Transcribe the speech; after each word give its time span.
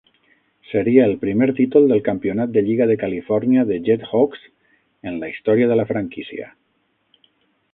Seria 0.67 1.01
el 1.09 1.11
primer 1.25 1.47
títol 1.59 1.85
del 1.91 2.01
Campionat 2.07 2.55
de 2.55 2.63
Lliga 2.69 2.87
de 2.91 2.95
Califòrnia 3.03 3.67
de 3.73 3.77
JetHawks 3.89 4.49
en 5.11 5.21
la 5.25 5.31
història 5.35 5.69
de 5.73 5.79
la 5.81 5.89
franquícia. 5.93 6.49